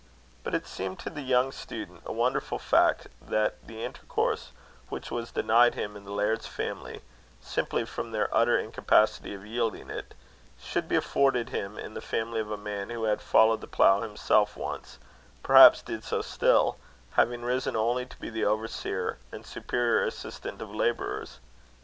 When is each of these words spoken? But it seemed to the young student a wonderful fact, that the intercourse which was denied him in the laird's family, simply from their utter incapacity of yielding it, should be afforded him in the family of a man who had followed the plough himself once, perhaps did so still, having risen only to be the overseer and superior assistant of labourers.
But 0.43 0.55
it 0.55 0.65
seemed 0.65 0.97
to 1.01 1.11
the 1.11 1.21
young 1.21 1.51
student 1.51 2.01
a 2.07 2.11
wonderful 2.11 2.57
fact, 2.57 3.05
that 3.21 3.61
the 3.67 3.83
intercourse 3.85 4.49
which 4.89 5.11
was 5.11 5.29
denied 5.29 5.75
him 5.75 5.95
in 5.95 6.05
the 6.05 6.11
laird's 6.11 6.47
family, 6.47 7.03
simply 7.39 7.85
from 7.85 8.11
their 8.11 8.27
utter 8.35 8.57
incapacity 8.57 9.35
of 9.35 9.45
yielding 9.45 9.91
it, 9.91 10.15
should 10.59 10.87
be 10.89 10.95
afforded 10.95 11.49
him 11.49 11.77
in 11.77 11.93
the 11.93 12.01
family 12.01 12.39
of 12.39 12.49
a 12.49 12.57
man 12.57 12.89
who 12.89 13.03
had 13.03 13.21
followed 13.21 13.61
the 13.61 13.67
plough 13.67 14.01
himself 14.01 14.57
once, 14.57 14.97
perhaps 15.43 15.83
did 15.83 16.03
so 16.03 16.23
still, 16.23 16.77
having 17.11 17.43
risen 17.43 17.75
only 17.75 18.07
to 18.07 18.17
be 18.17 18.31
the 18.31 18.43
overseer 18.43 19.19
and 19.31 19.45
superior 19.45 20.03
assistant 20.03 20.63
of 20.63 20.73
labourers. 20.73 21.37